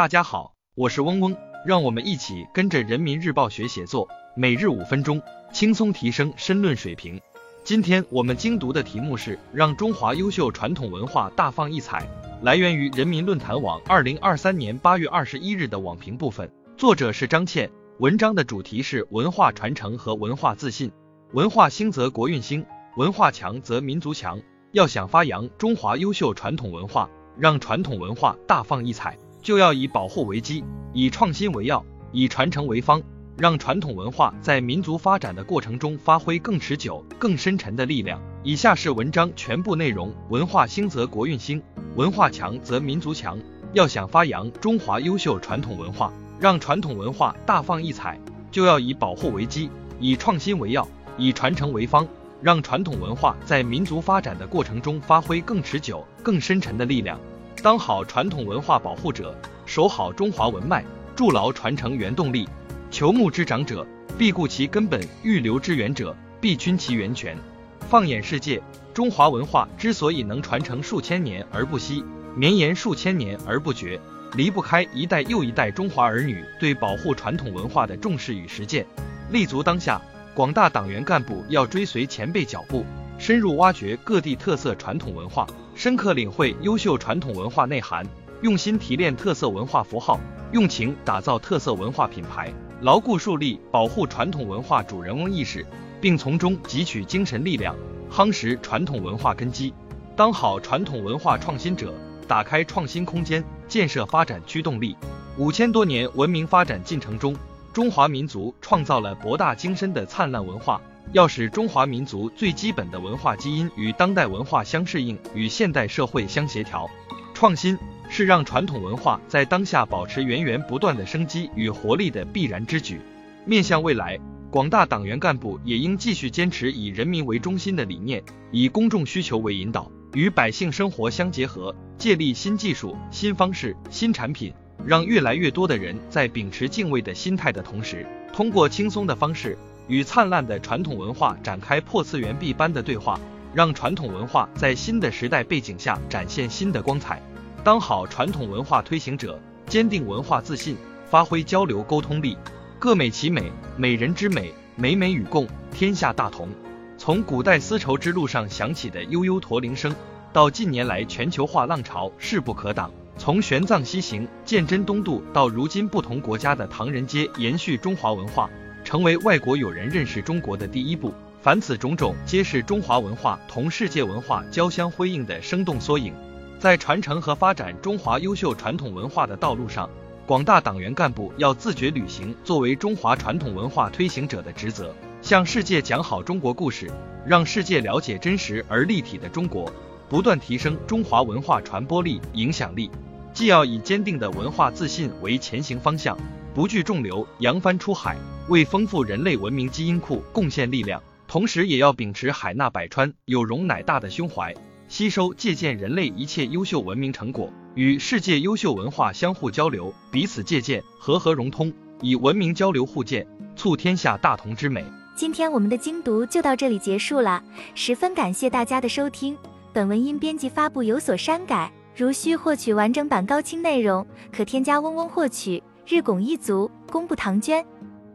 [0.00, 5.20] 大家好，我是嗡嗡，让我们一起跟着人民日报学写作，每日五分钟，
[5.52, 7.20] 轻松提升申论水平。
[7.64, 12.08] 今天我们精读的题目是让中华优秀传统文化大放异彩，
[12.40, 20.90] 来源于人民论坛网二零二三年八月二十一日的网评部分，作者是张倩，文章的主题是文化传承和文化自信。
[21.34, 22.64] 文化兴则国运兴，
[22.96, 24.40] 文化强则民族强。
[24.72, 29.18] 要想发扬中华优秀传统文化，让传统文化大放异彩。
[29.42, 33.02] 就要以保护为基，以创新为要，以传承为方，
[33.36, 38.20] 让传统文化在民族发展的过程中发挥更持久、更深沉的力量。
[38.42, 41.62] 以下是文章全部内容：文化兴则国运兴，
[41.96, 43.38] 文化强则民族强。
[43.72, 48.18] 要想发扬中华优秀传统文化，让传统文化大放异彩，
[48.50, 49.70] 就要以保护为基，
[50.00, 52.06] 以创新为要，以传承为方，
[52.42, 57.20] 让传统文化在民族发展的过程中发挥更持久、更深沉的力量。
[57.62, 60.82] 当好传统文化保护者，守好中华文脉，
[61.14, 62.48] 筑牢传承原动力。
[62.90, 67.36] 求木之长者，必固其根本；欲留之源者，必均其源泉。
[67.80, 68.62] 放眼世界，
[68.94, 72.02] 中华文化之所以能传承数千年而不息，
[72.34, 74.00] 绵延数千年而不绝，
[74.36, 78.86] 离不开一代又一代中华儿女对保护传统文化的重视与实践。
[79.30, 80.00] 立足当下，
[80.34, 82.86] 广大党员干部要追随前辈脚步，
[83.18, 85.46] 深入挖掘各地特色传统文化。
[85.80, 88.06] 深刻领会优秀传统文化内涵，
[88.42, 90.20] 用心提炼特色文化符号，
[90.52, 95.64] 用情打造特色文化品牌，牢固树立保护传统文化主人翁意识，
[95.98, 97.74] 并从中汲取精神力量，
[98.12, 99.72] 夯实传统文化根基，
[100.14, 101.94] 当好传统文化创新者，
[102.28, 104.94] 打开创新空间，建设发展驱动力。
[105.38, 107.34] 五千多年文明发展进程中，
[107.72, 110.78] 中华民族创造了博大精深的灿烂文化。
[111.12, 116.88] 要使中华民族最基本的文化基因与当代文化相适应，与现代社会相协调，
[117.34, 117.76] 创新
[118.08, 123.00] 是让传统文化在当下保持源源不断的生机与活力的必然之举。
[123.44, 124.18] 面向未来，
[124.50, 128.22] 广大党员干部也应继续坚持以人民为中心的理念，
[128.52, 134.52] 以公众需求为引导，与百姓生活相结合，借力新技术、新方式、新产品，
[134.86, 139.58] 让越来越多的人在秉持敬畏的心态的同时，通过轻松的方式。
[139.90, 143.18] 与灿烂的传统文化展开破次元壁般的对话，
[143.52, 147.20] 让传统文化在新的时代背景下展现新的光彩。
[147.64, 149.36] 当好传统文化推行者，
[149.66, 150.76] 坚定文化自信，
[151.10, 152.38] 发挥交流沟通力。
[152.78, 156.48] 各美其美，美人之美，美美与共，天下大同。
[156.96, 159.92] 从古代丝绸之路上响起的悠悠驼铃声，
[160.32, 168.48] 到近年来全球化浪潮势不可挡；从玄奘西行、鉴真东渡，到如今不同国家的唐人街延续中华文化。
[168.90, 176.12] 成为外国友人认识中国的第一步，凡此种种，皆是中华文化同世界文化交相辉映的生动缩影。
[176.58, 179.88] 在传承和发展中华优秀传统文化的道路上，
[180.26, 184.92] 广大党员干部要自觉履行作为中华传统文化推行者的职责，
[185.22, 186.90] 向世界讲好中国故事，
[187.24, 189.72] 让世界了解真实而立体的中国，
[190.08, 192.90] 不断提升中华文化传播力、影响力。
[193.32, 196.18] 既要以坚定的文化自信为前行方向。
[196.52, 198.16] 不惧众流，扬帆出海，
[198.50, 204.52] 为丰富人类文明基因库贡献力量；同时，也要秉持海纳百川、有容乃大的胸怀，
[204.88, 211.72] 吸收借鉴人类一切优秀文明成果，与世界优秀文化相互交流，彼此借鉴，和和融通，
[212.02, 213.24] 以文明交流互鉴，
[213.54, 214.84] 促天下大同之美。
[215.14, 217.40] 今天我们的精读就到这里结束了，
[217.76, 219.38] 十分感谢大家的收听。
[219.72, 225.62] 本文因编辑发布有所删改，如需获取完整版高清内容，可添加嗡嗡获取。
[225.86, 227.64] 日拱一卒，功不唐娟。